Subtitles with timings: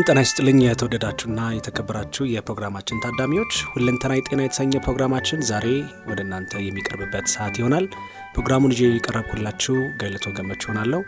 [0.00, 5.66] ሰላም ጤና ይስጥልኝ። የተወደዳችሁና የተከበራችሁ የፕሮግራማችን ታዳሚዎች ሁለንተናዊ ጤና የተሰኘ ፕሮግራማችን ዛሬ
[6.08, 7.86] ወደ እናንተ የሚቀርብበት ሰዓት ይሆናል።
[8.32, 11.00] ፕሮግራሙን ይዤ የቀረብኩላችሁ ገለቶ ገመች ይሆናለሁ።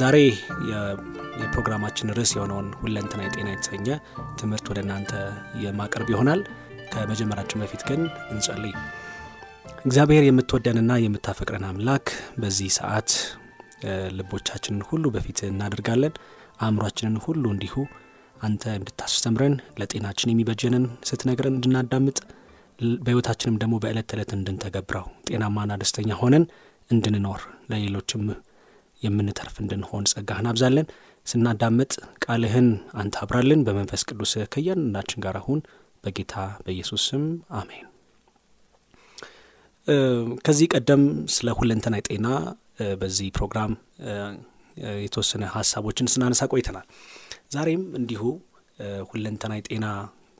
[0.00, 0.16] ዛሬ
[1.40, 3.88] የፕሮግራማችን ርዕስ የሆነውን ሁለንተናዊ ጤና የተሰኘ
[4.38, 5.12] ትምህርት ወደ እናንተ
[5.64, 6.42] የማቀርብ ይሆናል።
[6.92, 8.74] ከመጀመራችን በፊት ግን እንጸልይ።
[9.84, 12.08] እግዚአብሔር የምትወደንና የምታፈቅረን አምላክ
[12.38, 13.10] በዚህ ሰዓት
[14.18, 16.14] ልቦቻችንን ሁሉ በፊት እናደርጋለን
[16.60, 17.74] አእምሯችንን ሁሉ እንዲሁ
[18.40, 22.18] አንተ እንድታስተምረን ለጤናችን የሚበጀንን ስትነግረን እንድናዳምጥ
[23.00, 26.44] በሕይወታችንም ደግሞ በዕለት ተዕለት እንድንተገብረው ጤናማና ደስተኛ ሆነን
[26.88, 28.24] እንድንኖር ለሌሎችም
[28.98, 30.86] የምንተርፍ እንድንሆን ጸጋህን አብዛለን።
[31.26, 31.92] ስናዳምጥ
[32.24, 32.68] ቃልህን
[33.00, 35.60] አንተ አብራልን። በመንፈስ ቅዱስ ከእያንዳንዳችን ጋር አሁን
[36.04, 36.34] በጌታ
[36.64, 37.24] በኢየሱስ ስም
[37.60, 37.86] አሜን።
[40.46, 41.02] ከዚህ ቀደም
[41.34, 42.28] ስለ ሁለንተናዊ ጤና
[43.00, 43.72] በዚህ ፕሮግራም
[45.04, 46.86] የተወሰነ ሀሳቦችን ስናነሳ ቆይተናል።
[47.50, 48.22] ዛሬም እንዲሁ
[49.10, 49.86] ሁለንተናዊ ጤና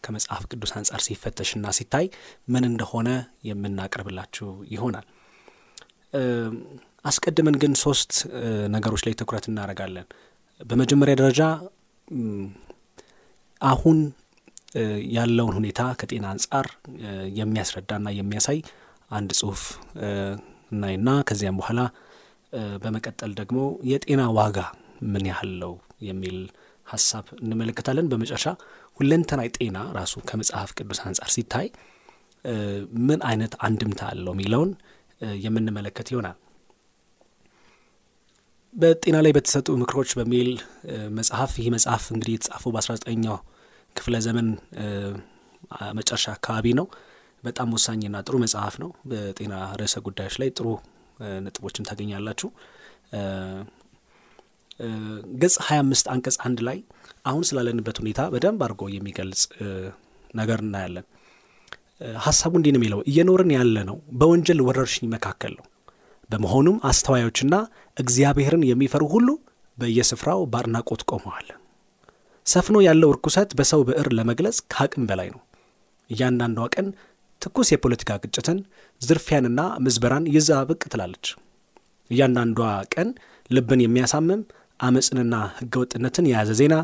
[0.04, 2.06] ከመጽሐፍ ቅዱስ አንጻር ሲፈተሽና ሲታይ
[2.48, 3.08] ምን እንደሆነ
[3.48, 5.06] የምናቀርብላችሁ ይሆናል።
[7.04, 8.12] አስቀድመን ግን ሶስት
[8.74, 10.06] ነገሮች ላይ ትኩረት እናደርጋለን።
[10.60, 11.42] በመጀመሪያ ደረጃ
[13.60, 13.98] አሁን
[15.16, 16.66] ያለውን ሁኔታ ከጤና አንጻር
[17.38, 18.58] የሚያስረዳና የሚያሳይ
[19.10, 19.62] አንድ ጽሑፍ
[20.72, 21.80] እናይና ከዚያም በኋላ
[22.82, 23.58] በመቀጠል ደግሞ
[23.90, 24.58] የጤና ዋጋ
[25.12, 25.72] ምን ያህል ነው
[26.08, 26.38] የሚል
[26.86, 28.46] ሀሳብ እንመለከታለን። በመጨረሻ
[28.98, 31.66] ሁለንተናዊ ጤና ራሱ ከመጽሐፍ ቅዱስ አንጻር ሲታይ
[33.06, 34.70] ምን አይነት አንድምታ አለው የሚለውን
[35.42, 36.36] የምንመለከት ይሆናል።
[38.74, 40.48] በጤና ላይ በተሰጡ ምክሮች በሚል
[41.18, 43.36] መጽሐፍ ይህ መጽሐፍ እንግዲህ የተጻፈው በ19ኛው
[43.96, 44.48] ክፍለ ዘመን
[45.98, 46.86] መጨረሻ አካባቢ ነው።
[47.44, 50.68] በጣም ወሳኝና ጥሩ መጽሐፍ ነው። በጤና ርዕሰ ጉዳዮች ላይ ጥሩ
[51.44, 52.48] ነጥቦችን ታገኛላችሁ።
[55.40, 56.78] ገጽ 25 አንቀጽ አንድ ላይ
[57.24, 59.42] አሁን ስላለንበት ሁኔታ በደንብ አድርጎ የሚገልጽ
[60.34, 61.06] ነገር እናያለን።
[62.24, 65.66] ሀሳቡ እንዲህ ነው የሚለው እየኖርን ያለ ነው በወንጀል ወረርሽኝ መካከል ነው።
[66.30, 67.54] በመሆኑም አስተዋዮችና
[67.96, 69.28] እግዚአብሔርን የሚፈሩ ሁሉ
[69.78, 71.48] በየስፍራው በአድናቆት ቆመዋል።
[72.46, 75.40] ሰፍኖ ያለው እርኩሰት በሰው ብዕር ለመግለጽ ከአቅም በላይ ነው።
[76.10, 76.88] እያንዳንዷ ቀን
[77.42, 78.58] ትኩስ የፖለቲካ ግጭትን፣
[79.00, 81.26] ዝርፊያንና ምዝበራን ይዛ ብቅ ትላለች።
[82.10, 82.60] እያንዳንዷ
[82.94, 83.08] ቀን
[83.50, 84.42] ልብን የሚያሳምም
[84.80, 86.74] አመፅንና ህገወጥነትን የያዘ ዜና፣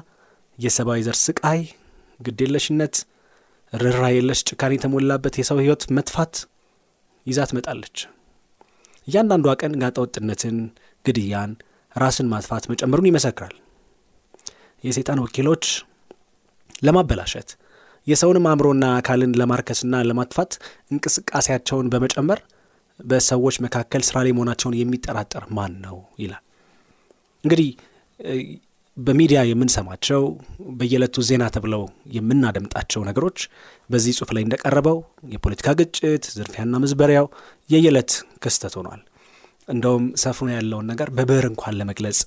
[0.59, 1.61] የሰብአዊ ዘር ስቃይ፣
[2.21, 2.95] ግዴለሽነት፣
[3.73, 6.35] ርኅራ የለሽ ጭካኔ የተሞላበት የሰው ህይወት መጥፋት
[7.27, 7.97] ይዛ ትመጣለች።
[9.09, 10.59] እያንዳንዷ ቀን ጋጠወጥነትን፣
[11.05, 11.53] ግድያን፣
[11.97, 13.55] ራስን ማጥፋት መጨመሩን ይመሰክራል።
[14.85, 15.65] የሰይጣን ወኪሎች
[16.83, 17.51] ለማበላሸት
[18.07, 20.53] የሰውንም አእምሮና አካልን ለማርከስና ለማጥፋት
[20.93, 22.41] እንቅስቃሴያቸውን በመጨመር
[23.01, 26.43] በሰዎች መካከል ስራ ላይ መሆናቸውን የሚጠራጠር ማን ነው ይላል።
[27.45, 27.69] እንግዲህ
[28.97, 30.23] በሚዲያ የምንሰማቸው
[30.79, 31.83] በየዕለቱ ዜና ተብለው
[32.17, 33.39] የምናደምጣቸው ነገሮች
[33.91, 34.99] በዚህ ጽሑፍ ላይ እንደቀረበው
[35.35, 37.27] የፖለቲካ ግጭት፣ ዝርፊያና ምዝበሪያው
[37.71, 38.13] የየዕለት
[38.45, 39.01] ክስተት ሆኗል።
[39.69, 42.21] እንደውም ሰፍኖ ያለውን ነገር በብዕር እንኳን ለመግለጽ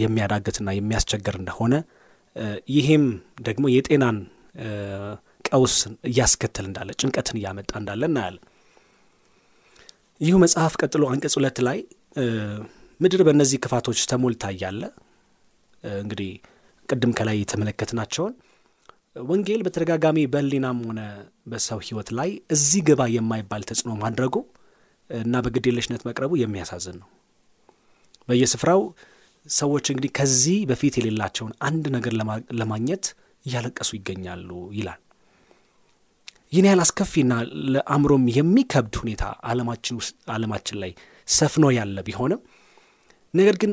[0.00, 1.74] የሚያዳግትና የሚያስቸግር እንደሆነ
[2.74, 3.04] ይሄም
[3.46, 4.18] ደግሞ የጤናን
[5.48, 5.74] ቀውስ
[6.08, 8.44] እያስከተል እንዳለ ጭንቀትን እያመጣ እንዳለ እናያለን።
[10.20, 11.78] ይሁ መጽሐፍ ቀጥሎ አንቀጽ ሁለት ላይ
[13.00, 14.82] ምድር በእነዚህ ክፋቶች ተሞልታ እያለ
[15.98, 16.30] እንግዲህ
[16.88, 18.34] ቅድም ከላይ የተመለከትናቸውን
[19.28, 21.00] ወንጌል በተደጋጋሚ በሕሊናም ሆነ
[21.50, 24.34] በሰው ሕይወት ላይ እዚህ ግባ የማይባል ተጽዕኖ ማድረጉ
[25.10, 27.08] እና በግዴለሽነት መቅረቡ የሚያሳዝን ነው።
[28.28, 28.82] በየስፍራው
[29.46, 32.12] ሰዎች እንግዲህ ከዚህ በፊት የሌላቸውን አንድ ነገር
[32.60, 33.04] ለማግኘት
[33.44, 34.48] እያለቀሱ ይገኛሉ
[34.78, 35.00] ይላል።
[36.52, 37.32] ይህን ያህል አስከፊና
[37.74, 39.24] ለአእምሮም የሚከብድ ሁኔታ
[40.32, 40.92] ዓለማችን ላይ
[41.28, 42.40] ሰፍኖ ያለ ቢሆንም
[43.34, 43.72] ነገር ግን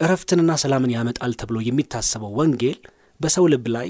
[0.00, 2.78] እረፍትንና ሰላምን ያመጣል ተብሎ የሚታሰበው ወንጌል
[3.20, 3.88] በሰው ልብ ላይ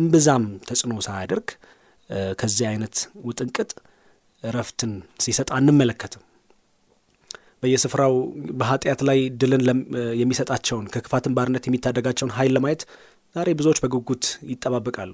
[0.00, 1.48] እምብዛም ተጽዕኖ ሳያደርግ
[2.40, 3.70] ከዚህ አይነት ውጥንቅጥ
[4.42, 4.92] እረፍትን
[5.24, 6.22] ሲሰጥ አንመለከትም።
[7.62, 8.14] በየስፍራው
[8.60, 9.62] በኃጢአት ላይ ድልን
[10.20, 12.82] የሚሰጣቸውን ከክፋትን ባርነት የሚታደጋቸውን ኃይል ለማየት
[13.36, 15.12] ዛሬ ብዙዎች በጉጉት ይጠባበቃሉ።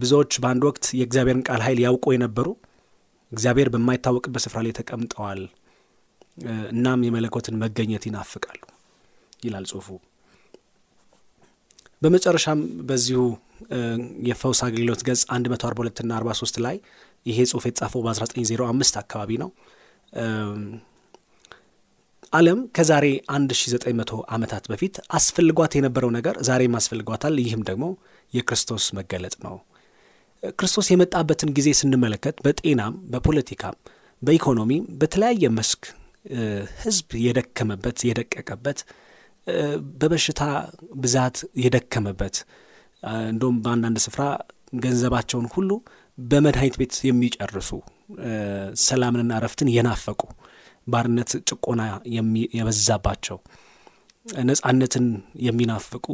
[0.00, 2.48] ብዙዎች በአንድ ወቅት የእግዚአብሔርን ቃል ኃይል ያውቁ የነበሩ
[3.32, 5.40] እግዚአብሔር በማይታወቅበት ስፍራ ላይ ተቀምጠዋል።
[6.72, 8.60] እናም የመለኮትን መገኘት ይናፍቃሉ
[9.44, 9.88] ይላል ጽሁፉ።
[12.02, 13.22] በመጨረሻም በዚሁ
[14.28, 16.76] የፈውስ አገልግሎት ገጽ 142 ና 43 ላይ
[17.26, 19.50] ይሄ ጽሁፍ የተጻፈው በ1905 አካባቢ ነው።
[22.32, 27.84] ዓለም ከዛሬ 1900 ዓመታት በፊት አስፈልጓት የነበረው ነገር ዛሬም አስፈልጓታል። ይህም ደግሞ
[28.32, 29.56] የክርስቶስ መገለጥ ነው።
[30.58, 33.76] ክርስቶስ የመጣበትን ጊዜ ስንመለከት በጤናም፣ በፖለቲካም፣
[34.22, 35.82] በኢኮኖሚም በተለያየ መስክ
[36.80, 38.80] ሕዝብ የደከመበት የደቀቀበት
[40.00, 40.42] በበሽታ
[41.02, 42.36] ብዛት የደከመበት
[43.28, 44.22] እንደውም በአንዳንድ ስፍራ
[44.82, 45.70] ገንዘባቸውን ሁሉ
[46.18, 47.70] በመድኃኒት ቤት የሚጨርሱ
[48.84, 50.20] ሰላምንና እረፍትን የናፈቁ
[50.86, 51.82] ባርነት፣ ጭቆና
[52.56, 53.38] የበዛባቸው
[54.44, 55.06] ነጻነትን
[55.46, 56.06] የሚናፍቁ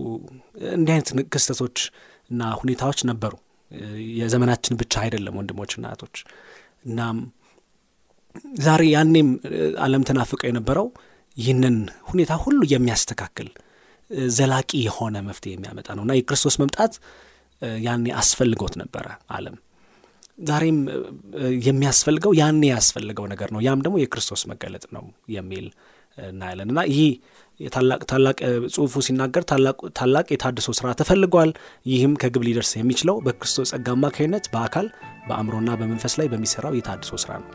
[0.75, 1.79] እንዲህ አይነት ክስተቶች
[2.31, 3.35] እና ሁኔታዎች ነበሩ።
[4.19, 6.17] የዘመናችን ብቻ አይደለም ወንድሞችና እህቶች።
[6.87, 7.19] እናም
[8.63, 9.29] ዛሬ ያኔም
[9.79, 10.87] ዓለም ተናፍቀው የነበረው
[11.37, 11.77] ይህንን
[12.11, 13.49] ሁኔታ ሁሉ የሚያስተካክል
[14.31, 16.93] ዘላቂ የሆነ መፍትሄ የሚያመጣ ነው እና የክርስቶስ መምጣት
[17.83, 19.07] ያኔ አስፈልጎት ነበረ
[19.37, 19.57] ዓለም
[20.49, 20.79] ዛሬም
[21.67, 25.05] የሚያስፈልገው ያኔ ያስፈልገው ነገር ነው። ያም ደግሞ የክርስቶስ መገለጥ ነው
[25.37, 25.67] የሚል
[26.19, 27.09] እናያለን እና ይህ
[28.07, 28.37] ታላቅ
[28.75, 29.43] ጽሁፉ ሲናገር
[29.99, 31.51] ታላቅ የታድሶ ስራ ተፈልጓል።
[31.87, 34.89] ይህም ከግብ ሊደርስ የሚችለው በክርስቶስ ጸጋ አማካኝነት በአካል
[35.29, 37.51] በአእምሮና በመንፈስ ላይ በሚሰራው የታድሶ ስራ ነው።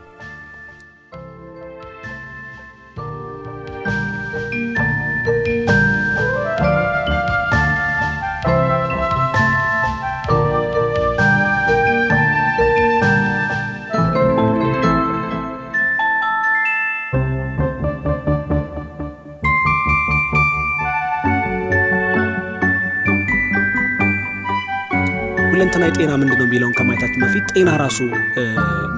[25.82, 27.96] ሁለንተናዊ ጤና ምንድን ነው የሚለውን ከማየታችን በፊት ጤና ራሱ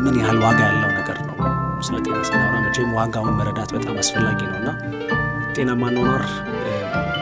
[0.02, 1.36] ምን ያህል ዋጋ ያለው ነገር ነው።
[1.86, 4.68] ስለ ጤና ስናወራ መቼም ዋጋውን መረዳት በጣም አስፈላጊ ነው እና
[5.56, 6.24] ጤናማ አኗኗር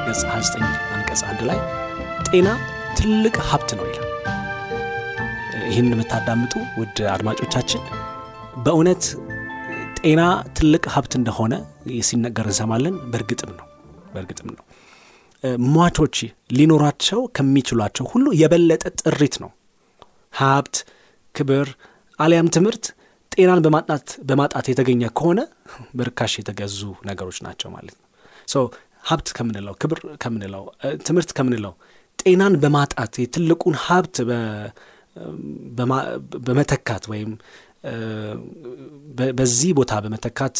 [0.07, 0.65] ገጽ 29
[0.95, 1.59] አንቀጽ አንድ ላይ
[2.29, 2.49] ጤና
[2.99, 4.09] ትልቅ ሀብት ነው ይላል።
[5.69, 7.85] ይህን የምታዳምጡ ውድ አድማጮቻችን
[8.65, 9.05] በእውነት
[10.01, 10.23] ጤና
[10.59, 11.55] ትልቅ ሀብት እንደሆነ
[12.09, 13.69] ሲነገር እንሰማለን። በእርግጥም ነው
[14.15, 14.65] በእርግጥም ነው።
[15.69, 16.17] ሟቾች
[16.57, 19.51] ሊኖራቸው ከሚችሏቸው ሁሉ የበለጠ ጥሪት ነው።
[20.33, 20.77] ሀብት፣
[21.35, 21.69] ክብር
[22.19, 22.85] አሊያም ትምህርት
[23.33, 25.41] ጤናን በማጣት በማጣት የተገኘ ከሆነ
[25.99, 26.79] በርካሽ የተገዙ
[27.09, 28.09] ነገሮች ናቸው ማለት ነው።
[28.49, 28.65] so
[29.05, 30.65] ሀብት ከምንለው ክብር ከምንለው
[31.07, 31.73] ትምህርት ከምንለው
[32.19, 34.17] ጤናን በማጣት የትልቁን ሀብት
[36.47, 37.31] በመተካት ወይም
[39.39, 40.57] በዚህ ቦታ በመተካት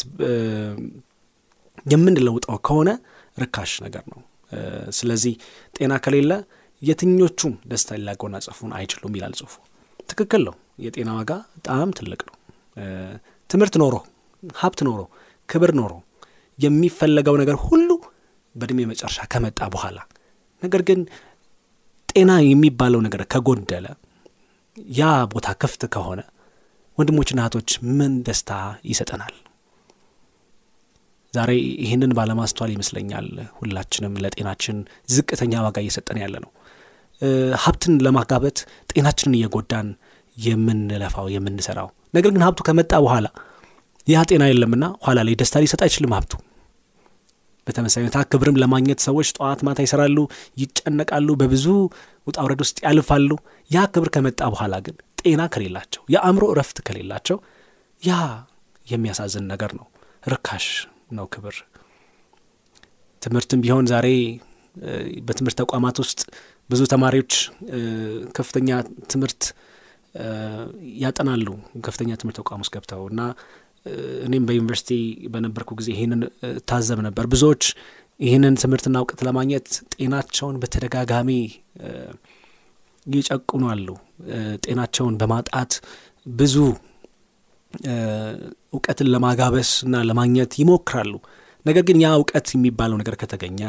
[1.85, 2.89] የምንለውጠው ከሆነ
[3.37, 4.19] ርካሽ ነገር ነው።
[4.97, 5.33] ስለዚህ
[5.75, 6.31] ጤና ከሌለ
[6.81, 9.53] የትኞቹም ደስታ ሊያጎናጸፉን አይችሉም ይላል ጽሁፉ።
[10.09, 12.35] ትክክል ነው። የጤና ዋጋ በጣም ትልቅ ነው።
[13.49, 13.95] ትምህርት ኖሮ፣
[14.55, 15.01] ሀብት ኖሮ፣
[15.49, 15.93] ክብር ኖሮ
[16.59, 17.89] የሚፈለገው ነገር ሁሉ
[18.55, 19.97] በእድሜ መጨረሻ ከመጣ በኋላ
[20.61, 20.99] ነገር ግን
[22.09, 23.85] ጤና የሚባለው ነገር ከጎደለ
[24.97, 26.21] ያ ቦታ ክፍት ከሆነ
[26.97, 28.51] ወንድሞችና እህቶች ምን ደስታ
[28.85, 29.33] ይሰጠናል?
[31.33, 31.51] ዛሬ
[31.83, 33.27] ይህንን ባለማስተዋል ይመስለኛል
[33.59, 34.77] ሁላችንም ለጤናችን
[35.13, 36.51] ዝቅተኛ ዋጋ እየሰጠን ያለ ነው።
[37.63, 38.57] ሀብትን ለማጋበት
[38.91, 39.87] ጤናችንን እየጎዳን
[40.37, 43.27] የምንለፋው የምንሰራው፣ ነገር ግን ሀብቱ ከመጣ በኋላ
[44.07, 46.33] ያ ጤና የለምና ኋላ ላይ ደስታ ሊሰጥ አይችልም ሀብቱ።
[47.67, 50.17] በተመሳሳይ ሁኔታ ክብርም ለማግኘት ሰዎች ጠዋት ማታ ይሰራሉ፣
[50.61, 51.65] ይጨነቃሉ፣ በብዙ
[52.27, 53.29] ውጣ ውረድ ውስጥ ያልፋሉ።
[53.71, 57.37] ያ ክብር ከመጣ በኋላ ግን ጤና ከሌላቸው፣ የአእምሮ እረፍት ከሌላቸው
[58.01, 58.13] ያ
[58.87, 59.87] የሚያሳዝን ነገር ነው።
[60.23, 60.67] ርካሽ
[61.13, 61.55] ነው ክብር።
[63.21, 64.07] ትምህርትም ቢሆን ዛሬ
[65.27, 66.19] በትምህርት ተቋማት ውስጥ
[66.69, 67.33] ብዙ ተማሪዎች
[68.37, 68.69] ከፍተኛ
[69.11, 69.43] ትምህርት
[71.03, 71.47] ያጠናሉ
[71.85, 73.21] ከፍተኛ ትምህርት ተቋም ውስጥ ገብተው እና
[74.25, 74.91] እኔም በዩኒቨርሲቲ
[75.33, 76.21] በነበርኩ ጊዜ ይህንን
[76.69, 77.63] ታዘብ ነበር። ብዙዎች
[78.19, 81.29] ይህንን ትምህርትና እውቀት ለማግኘት ጤናቸውን በተደጋጋሚ
[83.13, 83.87] ይጨቁናሉ።
[84.65, 85.71] ጤናቸውን በማጣት
[86.35, 86.55] ብዙ
[88.73, 91.13] እውቀትን ለማጋበስ እና ለማግኘት ይሞክራሉ።
[91.65, 93.59] ነገር ግን ያ እውቀት የሚባለው ነገር ከተገኘ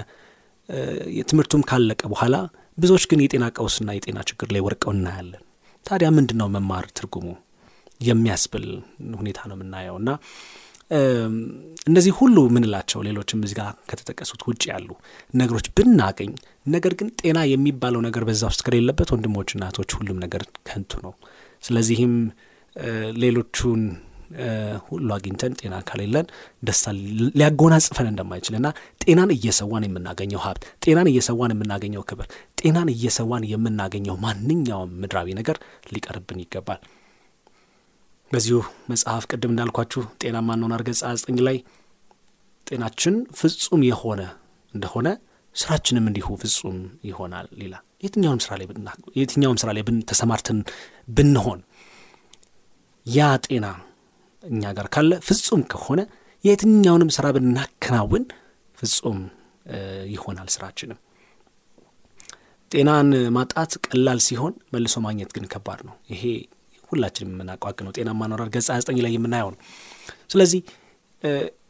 [1.29, 2.37] ትምህርቱም ካለቀ በኋላ
[2.79, 5.43] ብዙዎች ግን የጤና ቀውስና የጤና ችግር ላይ ወድቀው እናያለን።
[5.87, 7.27] ታዲያ ምንድን ነው መማር ትርጉሙ
[8.01, 8.67] የሚያስብል
[9.21, 10.11] ሁኔታ ነው የምናየው እና
[11.89, 14.89] እነዚህ ሁሉ ምንላቸው ሌሎችም እዚህ ጋር ከተጠቀሱት ውጭ ያሉ
[15.35, 16.33] ነገሮች ብናገኝ፣
[16.67, 21.15] ነገር ግን ጤና የሚባለው ነገር በዛ ውስጥ ከሌለበት ወንድሞች እናቶች፣ ሁሉም ነገር ከንቱ ነው።
[21.63, 22.15] ስለዚህም
[23.23, 23.83] ሌሎቹን
[24.87, 26.27] ሁሉ አግኝተን ጤና ከሌለን
[26.63, 26.87] ደስታ
[27.35, 28.69] ሊያጎናጽፈን እንደማይችል እና
[29.03, 32.27] ጤናን እየሰዋን የምናገኘው ሀብት፣ ጤናን እየሰዋን የምናገኘው ክብር፣
[32.61, 35.59] ጤናን እየሰዋን የምናገኘው ማንኛውም ምድራዊ ነገር
[35.93, 36.81] ሊቀርብን ይገባል።
[38.31, 38.59] በዚሁ
[38.91, 41.59] መጽሐፍ ቅድም እንዳልኳችሁ ጤናማ እንሆናለን ገጽ ዘጠኝ ላይ
[42.67, 44.21] ጤናችን ፍጹም የሆነ
[44.75, 45.09] እንደሆነ
[45.57, 46.79] ስራችንም እንዲሁ ፍጹም
[47.09, 48.41] ይሆናል ይላል። የትኛውም
[49.61, 50.59] ስራ ላይ ላይ ተሰማርተን
[51.09, 51.61] ብንሆን
[53.07, 53.67] ያ ጤና
[54.43, 56.01] እኛ ጋር ካለ ፍጹም ከሆነ
[56.45, 58.25] የትኛውንም ስራ ብናከናውን
[58.79, 59.19] ፍጹም
[60.15, 60.99] ይሆናል ስራችንም።
[62.71, 66.23] ጤናን ማጣት ቀላል ሲሆን መልሶ ማግኘት ግን ከባድ ነው። ይሄ
[66.91, 69.61] ሁላችንም የምናቋቅ ነው። ጤናማ ኖራል ገጽ ዘጠኝ ላይ የምናየው ነው።
[70.33, 70.61] ስለዚህ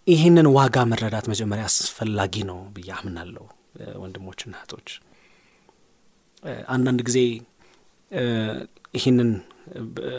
[0.06, 3.44] ይህንን ዋጋ መረዳት መጀመሪያ አስፈላጊ ነው ብዬ አምናለሁ።
[4.02, 4.88] ወንድሞችና እህቶች
[6.74, 7.18] አንዳንድ ጊዜ
[8.94, 9.30] ይህንን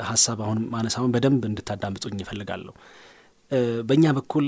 [0.09, 2.73] ሀሳብ አሁን ማነሳውን በደንብ እንድታዳምጡኝ ይፈልጋለሁ።
[3.89, 4.45] በእኛ በኩል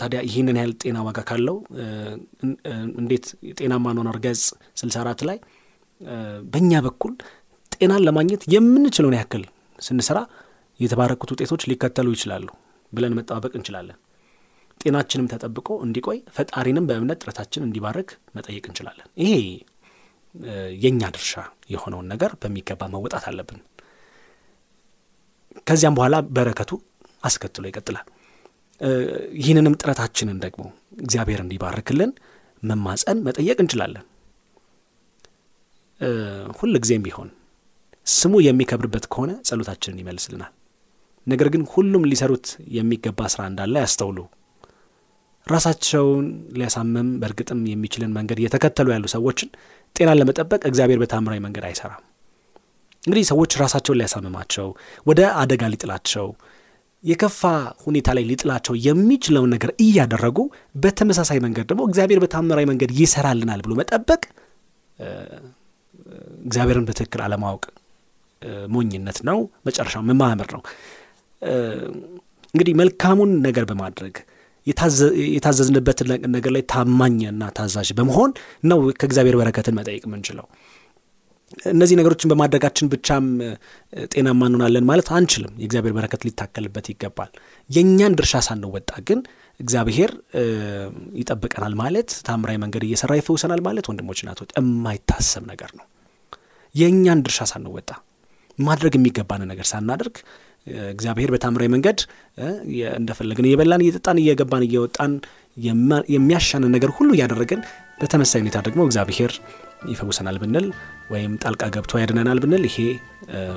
[0.00, 1.56] ታዲያ ይህንን ያህል ጤና ዋጋ ካለው
[3.00, 3.26] እንዴት
[3.58, 4.42] ጤናማ ኖር ገጽ
[4.80, 5.38] ስልሳ አራት ላይ
[6.52, 7.14] በእኛ በኩል
[7.72, 9.44] ጤናን ለማግኘት የምንችለውን ያክል
[9.78, 10.18] ስንሰራ
[10.80, 12.46] የተባረኩት ውጤቶች ሊከተሉ ይችላሉ
[12.92, 13.98] ብለን መጠባበቅ እንችላለን።
[14.80, 19.34] ጤናችንም ተጠብቆ እንዲቆይ ፈጣሪንም በእምነት ጥረታችን እንዲባርክ መጠየቅ እንችላለን። ይሄ
[20.82, 21.32] የእኛ ድርሻ
[21.72, 23.60] የሆነውን ነገር በሚገባ መወጣት አለብን።
[25.66, 26.70] ከዚያም በኋላ በረከቱ
[27.22, 28.06] አስከትሎ ይቀጥላል።
[29.40, 30.62] ይህንንም ጥረታችንን ደግሞ
[31.02, 32.12] እግዚአብሔር እንዲባርክልን
[32.62, 34.04] መማፀን መጠየቅ እንችላለን።
[36.58, 37.28] ሁል ጊዜም ቢሆን
[38.06, 40.52] ስሙ የሚከብርበት ከሆነ ጸሎታችንን ይመልስልናል።
[41.26, 44.18] ነገር ግን ሁሉም ሊሰሩት የሚገባ ስራ እንዳለ ያስተውሉ።
[45.46, 46.26] ራሳቸውን
[46.58, 49.48] ሊያሳምም በእርግጥም የሚችልን መንገድ እየተከተሉ ያሉ ሰዎችን
[49.96, 52.02] ጤናን ለመጠበቅ እግዚአብሔር በታምራዊ መንገድ አይሰራም።
[53.02, 54.68] እንግዲህ ሰዎች ራሳቸውን ሊያሳምማቸው፣
[55.06, 56.26] ወደ አደጋ ሊጥላቸው፣
[57.04, 57.40] የከፋ
[57.84, 60.38] ሁኔታ ላይ ሊጥላቸው የሚችለውን ነገር እያደረጉ
[60.82, 64.22] በተመሳሳይ መንገድ ደግሞ እግዚአብሔር በታምራዊ መንገድ ይሰራልናል ብሎ መጠበቅ
[66.44, 67.64] እግዚአብሔርን በትክክል አለማወቅ
[68.74, 70.62] ሞኝነት ነው። መጨረሻው መማመር ነው።
[72.54, 74.14] እንግዲህ መልካሙን ነገር በማድረግ
[74.66, 78.30] የታዘዝንበትን ነገር ላይ ታማኝና ታዛዥ በመሆን
[78.64, 80.46] ነው ከእግዚአብሔር በረከትን መጠየቅ የምንችለው።
[81.70, 83.24] እነዚህ ነገሮችን በማድረጋችን ብቻም
[84.12, 87.30] ጤናማ እንሆናለን ማለት አንችልም። የእግዚአብሔር በረከት ሊታከልበት ይገባል።
[87.70, 89.20] የእኛን ድርሻ ሳንወጣ ግን
[89.60, 90.12] እግዚአብሔር
[91.20, 95.86] ይጠብቀናል ማለት ታምራዊ መንገድ እየሰራ ይፈውሰናል ማለት ወንድሞች፣ እናቶች የማይታሰብ ነገር ነው።
[96.74, 97.90] የእኛን ድርሻ ሳንወጣ
[98.58, 100.16] ማድረግ የሚገባን ነገር ሳናደርግ
[100.92, 102.00] እግዚአብሔር በታምራዊ መንገድ
[102.98, 105.12] እንደፈለግን እየበላን እየጠጣን እየገባን እየወጣን
[106.14, 107.62] የሚያሻንን ነገር ሁሉ እያደረገን
[108.00, 109.32] በተመሳይ ሁኔታ ደግሞ እግዚአብሔር
[109.90, 110.66] ይፈውሰናል ብንል
[111.12, 112.76] ወይም ጣልቃ ገብቶ ያድነናል ብንል ይሄ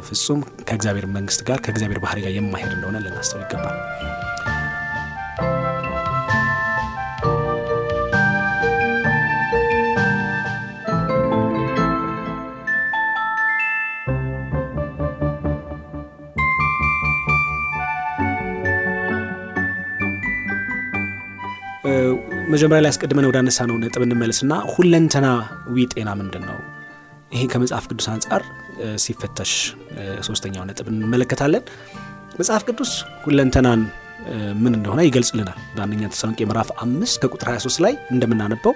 [0.07, 3.77] ፍጹም ከእግዚአብሔር መንግስት ጋር ከእግዚአብሔር ባህሪ ጋር የማሄድ እንደሆነ ልናስተውል ይገባል።
[22.51, 26.57] መጀመሪያ ላይ አስቀድመን ወደ አነሳ ነው ነጥብ እንመለስና ሁለንተናዊ ጤና ምንድን ነው?
[27.35, 28.41] ይሄ ከመጽሐፍ ቅዱስ አንጻር
[29.03, 29.51] ሲፈተሽ
[30.27, 31.63] ሶስተኛው ነጥብ እንመለከታለን።
[32.39, 32.91] መጽሐፍ ቅዱስ
[33.25, 33.81] ሁለንተናን
[34.61, 38.73] ምን እንደሆነ ይገልጽልናል። በአንደኛ ተሰሎንቄ ምዕራፍ አምስት ከቁጥር 23 ላይ እንደምናነበው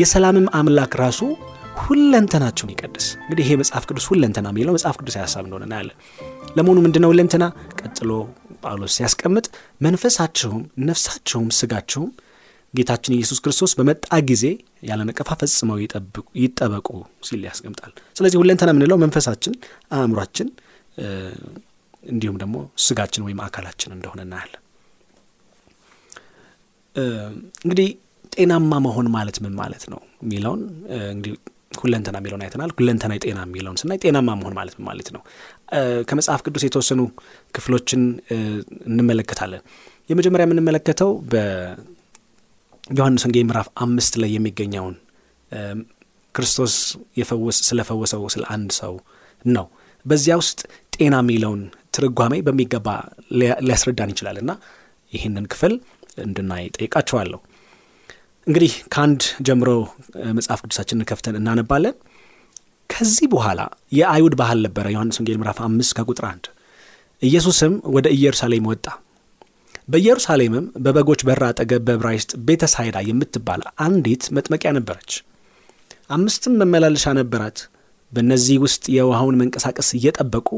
[0.00, 1.20] የሰላምም አምላክ ራሱ
[1.82, 5.96] ሁለንተናቸውን ይቀድስ። እንግዲህ ይሄ መጽሐፍ ቅዱስ ሁለንተና የሚለው መጽሐፍ ቅዱስ ሀሳብ እንደሆነ እናያለን።
[6.56, 7.44] ለመሆኑ ምንድነው ሁለንተና?
[7.80, 8.10] ቀጥሎ
[8.64, 9.46] ጳውሎስ ሲያስቀምጥ
[9.86, 12.10] መንፈሳቸውም ነፍሳቸውም ስጋቸውም
[12.74, 14.44] ጌታችን ኢየሱስ ክርስቶስ በመጣ ጊዜ
[14.88, 15.78] ያለ ነቀፋ ፈጽመው
[16.42, 16.88] ይጠበቁ
[17.28, 19.54] ሲል ያስቀምጣል። ስለዚህ ሁለንተና የምንለው መንፈሳችን፣
[19.96, 20.48] አእምሯችን
[22.04, 24.62] እንዲሁም ደግሞ ስጋችን ወይም አካላችን እንደሆነ እናያለን።
[27.64, 27.88] እንግዲህ
[28.32, 30.60] ጤናማ መሆን ማለት ምን ማለት ነው የሚለውን
[31.08, 31.32] እንግዲህ
[31.78, 35.22] ሁለንተና የሚለውን አይተናል። ሁለንተና ጤና የሚለውን ስናይ ጤናማ መሆን ማለት ምን ማለት ነው?
[36.08, 37.00] ከመጽሐፍ ቅዱስ የተወሰኑ
[37.54, 38.02] ክፍሎችን
[38.88, 39.62] እንመለከታለን።
[40.10, 41.10] የመጀመሪያ የምንመለከተው
[42.92, 44.96] በዮሐንስ ወንጌል ምዕራፍ አምስት ላይ የሚገኘውን
[46.34, 46.74] ክርስቶስ
[47.62, 48.94] ስለፈወሰው ስለ አንድ ሰው
[49.44, 49.66] ነው።
[50.04, 50.60] በዚያ ውስጥ
[50.96, 51.62] ጤና የሚለውን
[51.96, 52.88] ትርጓሜ በሚገባ
[53.62, 54.52] ሊያስረዳን ይችላል እና
[55.12, 55.74] ይህንን ክፍል
[56.18, 57.40] እንድናይ ጠይቃቸዋለሁ።
[58.46, 59.70] እንግዲህ ከአንድ ጀምሮ
[60.38, 61.94] መጽሐፍ ቅዱሳችንን ከፍተን እናነባለን።
[62.90, 63.60] ከዚህ በኋላ
[63.98, 66.46] የአይሁድ ባህል ነበረ። ዮሐንስ ወንጌል ምዕራፍ አምስት ከቁጥር አንድ
[67.22, 68.86] ኢየሱስም ወደ ኢየሩሳሌም ወጣ፣
[69.88, 75.12] በኢየሩሳሌምም በበጎች በር አጠገብ በዕብራይስጥ ቤተ ሳይዳ የምትባል አንዲት መጥመቂያ ነበረች።
[76.16, 77.58] አምስትም መመላለሻ ነበራት።
[78.12, 80.48] በእነዚህ ውስጥ የውሃውን መንቀሳቀስ እየጠበቁ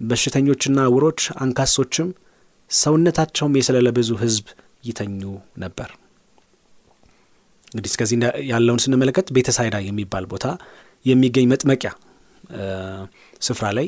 [0.00, 2.08] በሽተኞችና ዕውሮች፣ አንካሶችም
[2.70, 4.46] ሰውነታቸውም የሰለለ ብዙ ሕዝብ
[4.84, 5.20] ይተኙ
[5.62, 5.90] ነበር።
[7.68, 8.18] እንግዲህ እስከዚህ
[8.50, 10.46] ያለውን ስንመለከት ቤተ ሳይዳ የሚባል ቦታ
[11.04, 11.90] የሚገኝ መጥመቂያ
[13.42, 13.86] ስፍራ ላይ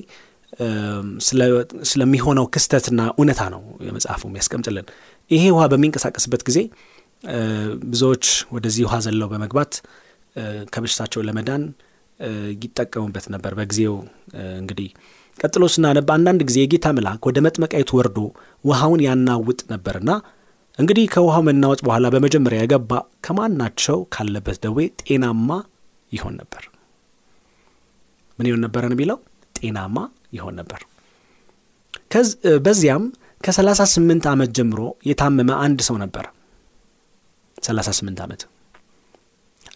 [1.90, 3.62] ስለሚሆነው ክስተትና እውነታ ነው
[3.96, 4.86] መጽሐፉ የሚያስቀምጥልን።
[5.30, 6.58] ይሄ ውሃ በሚንቀሳቀስበት ጊዜ
[7.90, 9.72] ብዙዎች ወደዚህ ውሃ ዘለው በመግባት
[10.72, 11.62] ከበሽታቸው ለመዳን
[12.62, 13.94] ይጠቀሙበት ነበር። በጊዜው
[14.60, 14.88] እንግዲህ
[15.36, 18.18] ቀጥሎ ስናነብ አንዳንድ ጊዜ የጌታ መልአክ ወደ መጥመቃይቱ ወርዶ
[18.64, 20.10] ውሃውን ያናውጥ ነበርና
[20.78, 22.92] እንግዲህ ከውሃው መናወጥ በኋላ በመጀመሪያ የገባ
[23.26, 25.50] ከማናቸው ካለበት ደዌ ጤናማ
[26.12, 26.64] ይሆን ነበር።
[28.38, 29.18] ምን ይሆን ነው የሚለው?
[29.54, 29.96] ጤናማ
[30.32, 30.80] ይሆን ነበር።
[32.64, 33.04] በዚያም
[33.44, 35.97] ከሰላሳ ስምንት ዓመት ጀምሮ የታመመ አንድ ሰው
[37.62, 38.40] ሰላሳ ስምንት ዓመት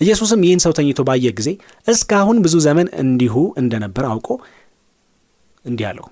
[0.00, 1.49] ኢየሱስም ይህን ሰው ተኝቶ ባየ ጊዜ
[1.87, 4.28] እስካሁን ብዙ ዘመን እንዲሁ እንደነበር አውቆ
[5.64, 6.06] እንዲህ አለው፣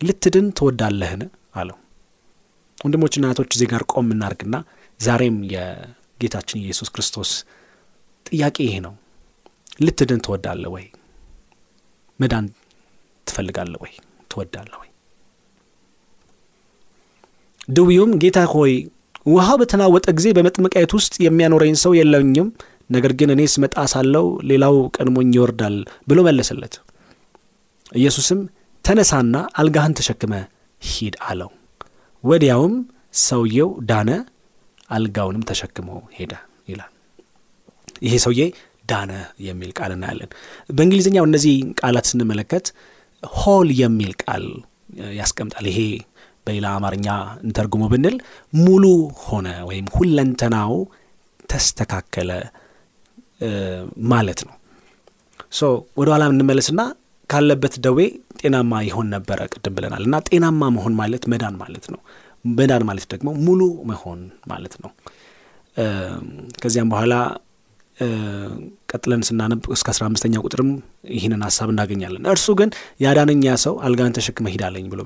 [0.00, 1.22] ልትድን ትወዳለህን?
[1.54, 1.76] አለው።
[2.78, 4.56] ወንድሞችና እህቶች እዚህ ጋር ቆም እናርግና
[5.00, 7.30] ዛሬም የጌታችን የኢየሱስ ክርስቶስ
[8.26, 8.94] ጥያቄ ይሄ ነው።
[9.82, 10.86] ልትድን ትወዳለህ ወይ?
[12.20, 12.46] መዳን
[13.26, 13.92] ትፈልጋለህ ወይ?
[14.30, 14.88] ትወዳለህ ወይ?
[17.68, 18.72] ድውዩም ጌታ ሆይ
[19.26, 22.48] ውሃው በተናወጠ ጊዜ በመጥመቃየት ውስጥ የሚያኖረኝ ሰው የለኝም፣
[22.90, 25.76] ነገር ግን እኔ ስመጣ ሳለው ሌላው ቀድሞኝ ይወርዳል
[26.08, 26.74] ብሎ መለሰለት።
[27.92, 28.40] ኢየሱስም
[28.84, 30.32] ተነሳና አልጋህን ተሸክመ
[30.82, 31.50] ሂድ አለው።
[32.24, 32.74] ወዲያውም
[33.22, 34.10] ሰውየው ዳነ፣
[34.90, 36.32] አልጋውንም ተሸክሞ ሄደ
[36.70, 36.90] ይላል።
[38.02, 38.42] ይሄ ሰውዬ
[38.90, 39.10] ዳነ
[39.46, 40.30] የሚል ቃል እናያለን።
[40.70, 42.66] በእንግሊዝኛው እነዚህ ቃላት ስንመለከት
[43.22, 44.44] ሆል የሚል ቃል
[45.18, 45.80] ያስቀምጣል። ይሄ
[46.46, 47.08] በሌላ አማርኛ
[47.44, 48.16] እንተርጉሞ ብንል
[48.58, 48.84] ሙሉ
[49.24, 50.72] ሆነ ወይም ሁለንተናው
[51.50, 52.30] ተስተካከለ
[54.12, 54.54] ማለት ነው።
[55.52, 55.62] so
[55.96, 56.80] ወደ ኋላ እንመለስና
[57.30, 57.98] ካለበት ደዌ
[58.40, 62.00] ጤናማ ይሆን ነበረ ቅድም ብለናል። እና ጤናማ መሆን ማለት መዳን ማለት ነው።
[62.50, 64.90] መዳን ማለት ደግሞ ሙሉ መሆን ማለት ነው።
[66.62, 67.14] ከዚያም በኋላ
[68.92, 70.70] ቀጥለን ስናነብ እስከ አስራ አምስተኛ ቁጥርም
[71.16, 72.70] ይህንን ሀሳብ እናገኛለን። እርሱ ግን
[73.04, 75.00] ያዳነኝ ያ ሰው አልጋን ተሸከምና ሂድ አለኝ ብሎ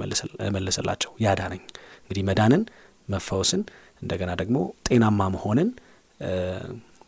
[0.57, 1.63] መለሰላቸው። ያዳነኝ
[2.01, 2.63] እንግዲህ መዳንን፣
[3.09, 3.63] መፈወስን
[4.03, 4.57] እንደገና ደግሞ
[4.89, 5.69] ጤናማ መሆንን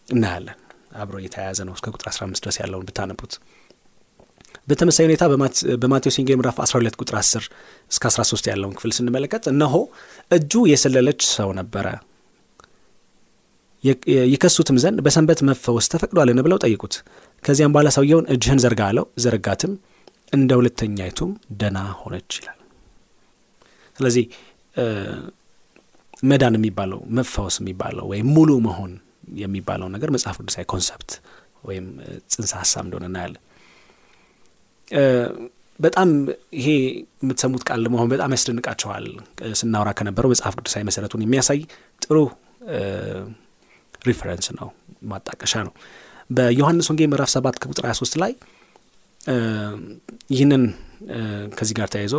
[0.08, 0.58] እናያለን።
[1.00, 3.32] አብሮ የተያያዘ ነው። እስከ ቁጥር አስራ አምስት ድረስ ያለውን ብታነቡት
[4.68, 5.24] በተመሳይ ሁኔታ
[5.82, 7.46] በማቴዎስ ወንጌል ምዕራፍ 12 ቁጥር 10
[7.92, 9.74] እስከ 13 ያለውን ክፍል ስንመለከት እነሆ
[10.30, 11.86] እጁ የሰለለች ሰው ነበረ
[14.30, 16.94] ይከሱትም ዘንድ በሰንበት መፈወስ ተፈቅዷልን ብለው ጠይቁት።
[17.44, 19.72] ከዚያም በኋላ ሰውየውን እጅህን ዘርጋ አለው። ዘረጋትም፣
[20.32, 22.58] እንደ ሁለተኛይቱም ደና ሆነች ይላል።
[23.98, 24.24] ስለዚህ
[26.22, 28.92] መዳን የሚባለው መፈወስ የሚባለው ወይም ሙሉ መሆን
[29.38, 31.10] የሚባለው ነገር መጽሐፍ ቅዱሳዊ concept
[31.64, 31.86] ወይም
[32.32, 33.42] ጽንሰ ሀሳብ እንደሆነ እናያለን።
[35.80, 36.08] በጣም
[36.58, 36.68] ይሄ
[37.22, 39.04] የምትሰሙት ቃል ለመሆን በጣም ያስደንቃቸዋል።
[39.60, 41.60] ስናወራ ከነበረው መጽሐፍ ቅዱሳዊ መሰረቱን የሚያሳይ
[42.02, 42.16] ጥሩ
[44.02, 44.68] reference ነው፣
[45.10, 45.72] ማጣቀሻ ነው።
[46.30, 48.32] በዮሐንስ ወንጌል ምዕራፍ ሰባት ከቁጥር 23 ላይ
[50.30, 50.62] ይህንን
[51.56, 52.14] ከዚህ ጋር ተያይዞ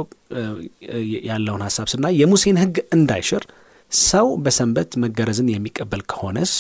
[1.30, 3.44] ያለውን ሀሳብ ስናይ የሙሴን ሕግ እንዳይሽር
[3.92, 6.54] ሰው በሰንበት መገረዝን የሚቀበል ከሆነስ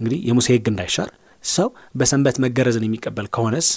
[0.00, 1.10] እንግዲህ የሙሴ ሕግ እንዳይሻር
[1.44, 3.68] ሰው በሰንበት መገረዝን የሚቀበል ከሆነስ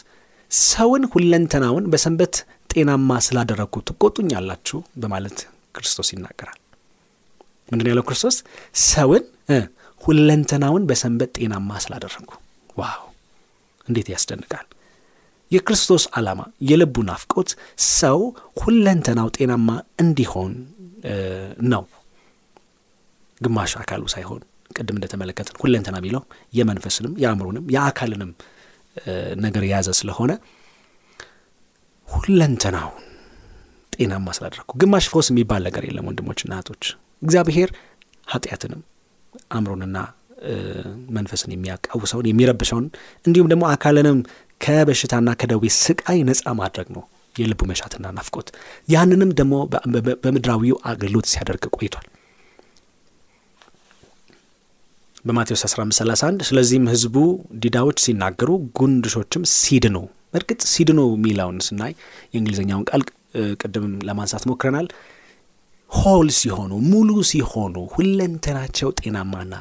[0.52, 2.36] ሰውን ሁለንተናውን በሰንበት
[2.72, 5.38] ጤናማ ስላደረግኩ ትቆጡኛላችሁ በማለት
[5.76, 6.60] ክርስቶስ ይናገራል።
[7.70, 8.36] ምንድን ያለው ክርስቶስ?
[8.88, 9.24] ሰውን
[10.02, 12.32] ሁለንተናውን በሰንበት ጤናማ ስላደረግኩ።
[12.78, 13.04] ዋው
[13.88, 14.66] እንዴት ያስደንቃል!
[15.52, 17.50] የክርስቶስ ዓላማ የልቡ ናፍቆት
[17.92, 18.20] ሰው
[18.62, 19.70] ሁለንተናው ጤናማ
[20.04, 20.54] እንዲሆን
[21.72, 21.84] ነው።
[23.42, 28.32] ግማሽ አካሉ ሳይሆን ቅድም እንደተመለከትን ሁለንተና የሚለው የመንፈስንም የአእምሮንም የአካልንም
[29.46, 30.32] ነገር የያዘ ስለሆነ
[32.08, 33.04] ሁለንተናውን
[33.94, 36.84] ጤናማ ስላደረግኩ ግማሽ ፈውስ የሚባል ነገር የለም ወንድሞችና እህቶች።
[37.22, 37.70] እግዚአብሔር
[38.28, 38.82] ኃጢአትንም
[39.56, 39.98] አእምሮንና
[41.16, 42.86] መንፈስን የሚያቃውሰውን የሚረብሸውን
[43.26, 44.18] እንዲሁም ደግሞ አካልንም
[44.62, 47.04] ከበሽታና ከደዌ ስቃይ ነፃ ማድረግ ነው
[47.36, 48.50] የልቡ መሻትና ናፍቆት።
[48.90, 49.56] ያንንም ደግሞ
[50.24, 52.06] በምድራዊው አገልግሎት ሲያደርግ ቆይቷል።
[55.26, 57.16] በማቴዎስ 1531 ስለዚህም ሕዝቡ
[57.62, 59.98] ዲዳዎች ሲናገሩ ጉንድሾችም ሲድኑ።
[60.34, 61.94] እርግጥ ሲድኑ የሚለውን ስናይ
[62.34, 63.04] የእንግሊዝኛውን ቃል
[63.62, 64.88] ቅድም ለማንሳት ሞክረናል።
[65.96, 69.54] ሆል ሲሆኑ ሙሉ ሲሆኑ ሁለንተናቸው ጤናማና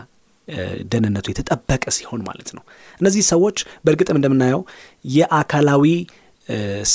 [0.92, 2.62] ደህንነቱ የተጠበቀ ሲሆን ማለት ነው።
[3.00, 4.62] እነዚህ ሰዎች በእርግጥም እንደምናየው
[5.12, 5.84] የአካላዊ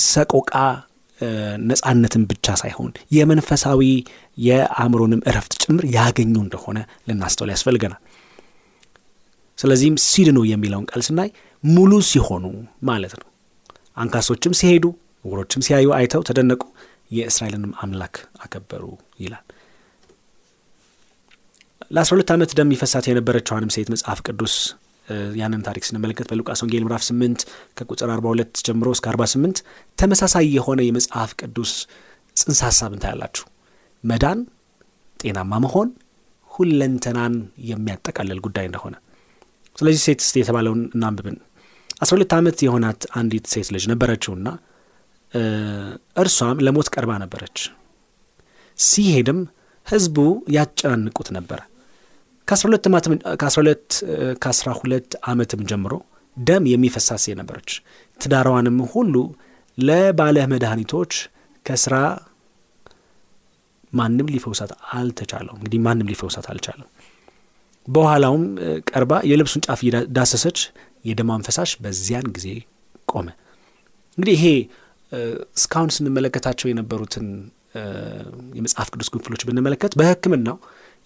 [0.08, 0.54] ሰቆቃ
[1.70, 3.82] ነጻነትን ብቻ ሳይሆን የመንፈሳዊ
[4.38, 8.02] የአእምሮንም እረፍት ጭምር ያገኙ እንደሆነ ልናስተውል ያስፈልገናል።
[9.58, 11.30] ስለዚህም ሲድኑ የሚለውን ቃል ስናይ
[11.64, 12.46] ሙሉ ሲሆኑ
[12.90, 13.28] ማለት ነው።
[13.98, 14.86] አንካሶችም ሲሄዱ
[15.26, 16.62] ዕውሮችም ሲያዩ አይተው ተደነቁ፣
[17.12, 18.84] የእስራኤልንም አምላክ አከበሩ
[19.20, 19.46] ይላል።
[21.92, 24.56] ለአስራ ሁለት ዓመት ደም ይፈሳት የነበረችዋንም ሴት መጽሐፍ ቅዱስ
[25.40, 27.46] ያንን ታሪክ ስንመለከት በሉቃስ ወንጌል ምዕራፍ 8
[27.78, 29.62] ከቁጥር 42 ጀምሮ እስከ 48
[29.98, 31.72] ተመሳሳይ የሆነ የመጽሐፍ ቅዱስ
[32.38, 33.46] ጽንሰ ሀሳብ እንታያላችሁ።
[34.04, 34.40] መዳን፣
[35.20, 35.90] ጤናማ መሆን
[36.52, 37.34] ሁለንተናን
[37.70, 38.96] የሚያጠቃልል ጉዳይ እንደሆነ።
[39.78, 41.38] ስለዚህ ሴት ስ የተባለውን እናንብብን።
[42.02, 44.48] 12 ዓመት የሆናት አንዲት ሴት ልጅ ነበረችውና
[46.22, 47.58] እርሷም ለሞት ቀርባ ነበረች።
[48.78, 49.40] ሲሄድም
[49.88, 50.18] ሕዝቡ
[50.56, 51.60] ያጨናንቁት ነበረ።
[54.42, 55.94] ከአስራ ሁለት ዓመትም ጀምሮ
[56.38, 57.70] ደም የሚፈሳት ሴት ነበረች።
[58.20, 59.16] ትዳሯንም ሁሉ
[59.78, 61.12] ለባለ መድኃኒቶች
[61.66, 61.96] ከስራ
[63.94, 66.90] ማንም ሊፈውሳት አልተቻለው። እንግዲህ ማንም ሊፈውሳት አልቻለም።
[67.88, 68.44] በኋላውም
[68.90, 69.80] ቀርባ የልብሱን ጫፍ
[70.18, 70.60] ዳሰሰች፣
[71.06, 72.48] የደሟን ፈሳሽ በዚያን ጊዜ
[73.08, 73.28] ቆመ።
[74.18, 74.46] እንግዲህ ይሄ
[75.58, 77.28] እስካሁን ስንመለከታቸው የነበሩትን
[78.58, 80.58] የመጽሐፍ ቅዱስ ክፍሎች ብንመለከት በሕክምናው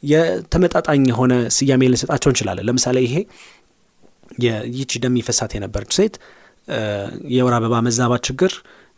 [0.04, 3.16] የተመጣጣኝ የሆነ ስያሜ ልንሰጣቸው እንችላለን። ለምሳሌ ይሄ
[4.78, 6.16] ይቺ ደም ይፈሳት የነበረች ሴት
[7.36, 8.52] የወር አበባ መዛባት ችግር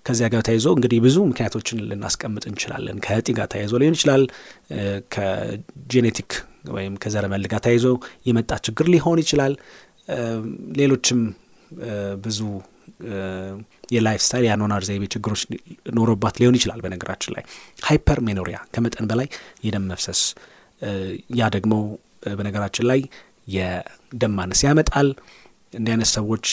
[0.06, 4.24] ከዚያ ጋር ተያይዞ እንግዲህ ብዙ ምክንያቶችን ልናስቀምጥ እንችላለን። ከእጢ ጋር ተያይዞ ሊሆን ይችላል።
[5.16, 6.32] ከ genetic
[6.76, 7.88] ወይም ከዘረመል ጋር ተያይዞ
[8.30, 9.54] የመጣ ችግር ሊሆን ይችላል።
[10.80, 11.22] ሌሎችም
[12.26, 12.40] ብዙ
[13.92, 15.42] የ lifestyle የአኗኗር ዘይቤ ችግሮች
[15.98, 17.44] ኖሮባት ሊሆን ይችላል። በነገራችን ላይ
[17.84, 19.28] hypermenorrhea ከመጠን በላይ
[19.66, 20.22] የደም መፍሰስ
[21.38, 21.74] ያ ደግሞ
[22.38, 23.02] በነገራችን ላይ
[23.56, 25.10] የደም ማነስ ያመጣል።
[25.74, 26.46] እንዲህ አይነት ሰዎች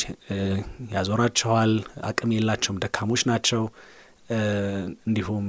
[0.95, 1.73] ያዞራቸዋል፣
[2.09, 3.63] አቅም የላቸውም፣ ደካሞች ናቸው።
[5.09, 5.47] እንዲሁም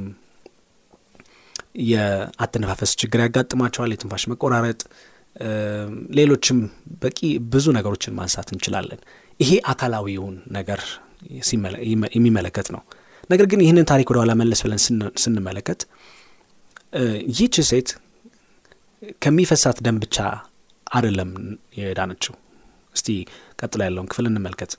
[1.86, 4.82] የአተነፋፈስ ችግር ያጋጥማቸዋል፣ የትንፋሽ መቆራረጥ፣
[6.18, 6.58] ሌሎችም
[7.02, 7.20] በቂ
[7.54, 9.00] ብዙ ነገሮችን ማንሳት እንችላለን።
[9.40, 10.82] ይሄ አካላዊውን ነገር
[12.16, 12.82] የሚመለከት ነው።
[13.30, 14.82] ነገር ግን ይህንን ታሪክ ወደ ኋላ መለስ ብለን
[15.24, 15.82] ስንመለከት
[17.30, 17.90] ይህች ሴት
[19.24, 20.18] ከሚፈሳት ደም ብቻ
[20.88, 21.30] አይደለም
[21.80, 22.34] የዳነችው።
[22.96, 23.08] እስቲ
[23.60, 24.72] ቀጥሎ ያለውን ክፍል እንመልከት።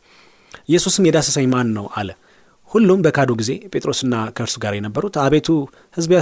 [0.68, 2.10] ኢየሱስም የዳሰሰኝ ማን ነው አለ።
[2.70, 5.48] ሁሉም በካዱ ጊዜ ጴጥሮስና ከእርሱ ጋር የነበሩት አቤቱ
[5.96, 6.12] ሕዝብ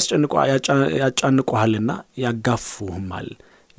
[1.03, 1.91] ያጫንቁሃልና
[2.23, 3.29] ያጋፉህማል፣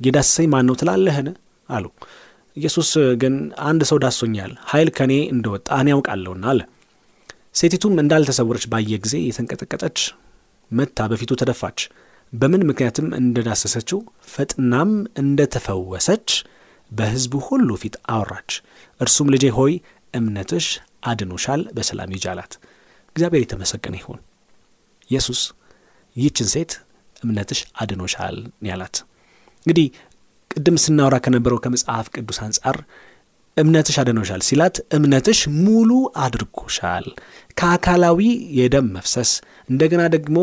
[0.00, 1.28] የዳሰሰኝ ማን ነው ትላለህን
[1.68, 1.84] አሉ።
[2.56, 2.90] ኢየሱስ
[3.22, 3.34] ግን
[3.68, 6.60] አንድ ሰው ዳሶኛል፣ ኃይል ከእኔ እንደወጣ እኔ ያውቃለሁና አለ።
[7.58, 9.98] ሴቲቱም እንዳልተሰወረች ባየ ጊዜ የተንቀጠቀጠች
[10.70, 11.80] መታ በፊቱ ተደፋች።
[12.32, 13.98] በምን ምክንያትም እንደዳሰሰችው
[14.32, 16.28] ፈጥናም እንደተፈወሰች
[16.90, 18.50] በሕዝቡ ሁሉ ፊት አወራች።
[19.00, 19.74] እርሱም ልጄ ሆይ
[20.14, 20.66] እምነትሽ
[21.04, 22.52] አድኖሻል፣ በሰላም ሂጂ አላት።
[23.16, 24.20] እግዚአብሔር የተመሰገነ ይሁን።
[25.10, 25.40] ኢየሱስ
[26.16, 26.72] ይህችን ሴት
[27.22, 28.36] እምነትሽ አድኖሻል
[28.68, 28.96] ያላት
[29.66, 29.86] እንግዲህ
[30.54, 32.76] ቅድም ስናወራ ከነበረው ከመጽሐፍ ቅዱስ አንጻር
[33.56, 35.90] እምነትሽ አድኖሻል ሲላት እምነትሽ ሙሉ
[36.24, 37.06] አድርጎሻል።
[37.56, 38.20] ከአካላዊ
[38.58, 39.30] የደም መፍሰስ
[39.68, 40.38] እንደገና ደግሞ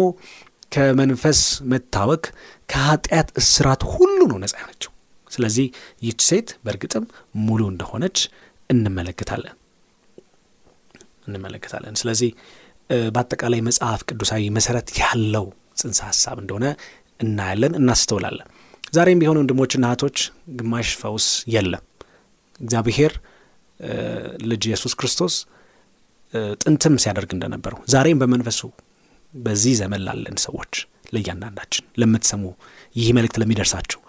[0.72, 1.40] ከመንፈስ
[1.72, 2.26] መታወክ
[2.70, 4.92] ከኃጢአት እስራት ሁሉ ነው ነጻ የሆነችው።
[5.32, 5.66] ስለዚህ
[6.04, 7.06] ይህች ሴት በእርግጥም
[7.42, 8.18] ሙሉ እንደሆነች
[8.70, 9.56] እንመለከታለን
[11.28, 12.32] እንመለከታለን። ስለዚህ
[13.16, 15.46] በአጠቃላይ መጽሐፍ ቅዱሳዊ መሰረት ያለው
[15.82, 16.66] ጽንሰ ሀሳብ እንደሆነ
[17.20, 18.50] እናያለን፣ እናስተውላለን።
[18.94, 20.18] ዛሬም ቢሆን ወንድሞችና እህቶች
[20.58, 21.84] ግማሽ ፈውስ የለም።
[22.60, 23.14] እግዚአብሔር
[24.50, 25.36] ልጅ ኢየሱስ ክርስቶስ
[26.64, 28.60] ጥንትም ሲያደርግ እንደነበረው ዛሬም በመንፈሱ
[29.34, 30.74] በዚህ ዘመን ላለን ሰዎች
[31.14, 32.44] ለእያንዳንዳችን ለምትሰሙ
[32.96, 34.00] ይህ መልእክት ለሚደርሳችሁ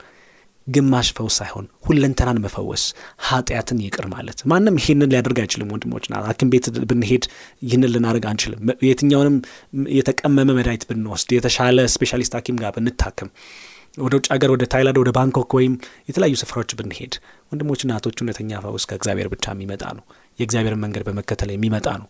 [0.66, 2.83] ግማሽ ፈውስ ሳይሆን ሁለንተናን መፈወስ፣
[3.29, 7.25] ኃጢአትን ይቅር ማለት ማንም ይህንን ሊያደርግ አይችልም። ወንድሞችና ሐኪም ቤት ብንሄድ
[7.62, 9.37] ይህንን ልናደርግ አንችልም። የትኛውንም
[9.97, 13.31] የተቀመመ መድኃኒት ብንወስድ፣ የተሻለ specialist ሐኪም ጋር ብንታክም፣
[13.95, 15.73] ወደ ውጭ ሀገር ወደ ታይላንድ፣ ወደ ባንኮክ ወይም
[16.09, 17.15] የተለያዩ ስፍራዎች ብንሄድ
[17.51, 20.05] ወንድሞችና እህቶች እውነተኛ ፈውስ ከእግዚአብሔር ብቻ የሚመጣ ነው።
[20.39, 22.09] የእግዚአብሔርን መንገድ በመከተል የሚመጣ ነው።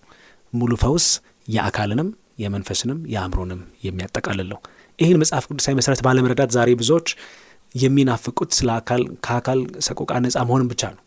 [0.53, 1.07] ሙሉ ፈውስ
[1.49, 2.09] የአካልንም
[2.42, 4.61] የመንፈስንም የአእምሮንም የሚያጠቃልል ነው።
[4.99, 7.09] ይህን መጽሐፍ ቅዱሳዊ መሰረት ባለመረዳት ዛሬ ብዙዎች
[7.75, 11.03] የሚናፍቁት ስለ አካል ከአካል ሰቆቃ ነጻ መሆንም ብቻ ነው።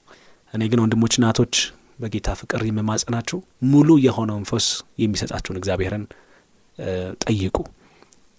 [0.53, 1.55] እኔ ግን ወንድሞችና እህቶች
[1.99, 4.67] በጌታ ፍቅር የምማጸናችሁ ሙሉ የሆነውን ፈውስ
[5.01, 6.03] የሚሰጣችሁን እግዚአብሔርን
[7.25, 7.57] ጠይቁ።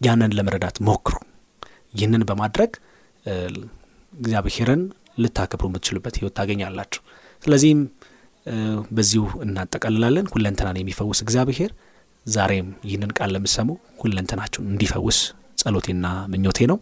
[0.00, 1.14] ያንን ለመረዳት ሞክሩ።
[1.96, 2.72] ይህንን በማድረግ
[4.12, 4.82] እግዚአብሔርን
[5.18, 7.02] ልታከብሩ የምትችሉበት ህይወት ታገኛላችሁ።
[7.42, 7.80] ስለዚህም
[8.96, 11.70] በዚሁ እናጠቃልላለን። ሁለንተናን የሚፈውስ እግዚአብሔር
[12.26, 13.68] ዛሬም ይህንን ቃል ለምሰሙ
[14.00, 15.18] ሁለንተናችሁን እንዲፈውስ
[15.60, 16.78] ጸሎቴና ምኞቴ ነው።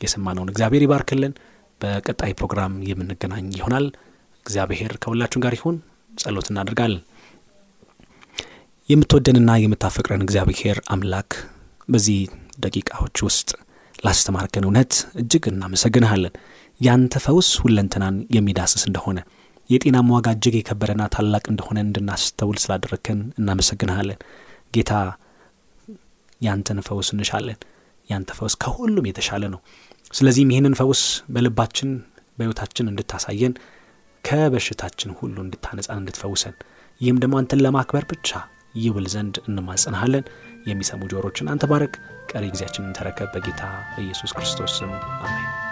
[0.00, 1.34] የሰማነውን እግዚአብሔር ይባርክልን።
[1.80, 3.86] በቀጣይ ፕሮግራም የምንገናኝ ይሆናል።
[4.46, 5.76] እግዚአብሔር ከሁላችሁን ጋር ይሁን።
[6.12, 7.02] ጸሎት እናደርጋለን።
[8.88, 11.30] የምትወደንና የምታፈቅረን እግዚአብሔር አምላክ
[11.88, 12.18] በዚህ
[12.58, 13.48] ደቂቃዎች ውስጥ
[13.98, 16.34] ላስተማርከን እውነት እጅግ እናመሰግንሃለን።
[16.80, 19.18] ያንተ ፈውስ ሁለንተናን የሚዳስስ እንደሆነ
[19.70, 24.20] የጤናም ዋጋ እጅግ የከበረና ታላቅ እንደሆነ እንድናስተውል ስላደረግከን እናመሰግንሃለን
[24.72, 24.92] ጌታ።
[26.40, 27.58] ያንተን ፈውስ እንሻለን።
[28.08, 29.60] ያንተ ፈውስ ከሁሉም የተሻለ ነው።
[30.12, 31.00] ስለዚህም ይህንን ፈውስ
[31.34, 31.90] በልባችን
[32.38, 33.54] በሕይወታችን እንድታሳየን
[34.24, 36.54] ከበሽታችን ሁሉ እንድታነጻን እንድትፈውሰን
[37.00, 38.28] ይህም ደግሞ አንተን ለማክበር ብቻ
[38.74, 40.24] ይውል ዘንድ እንማጸናሃለን።
[40.66, 41.94] የሚሰሙ ጆሮችን አንተ ባረክ።
[42.32, 45.65] ቀሪ ጊዜያችንን ተረከብ። በጌታ በኢየሱስ ክርስቶስ ስም አሜን።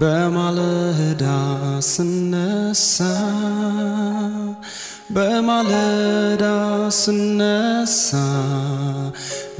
[0.00, 1.24] በማለዳ
[1.88, 2.96] ስነሳ
[5.14, 6.44] በማለዳ
[7.00, 8.08] ስነሳ